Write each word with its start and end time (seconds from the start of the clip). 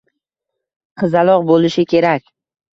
Qizaloq 1.03 1.47
bo`lishi 1.53 1.87
kerak 1.95 2.29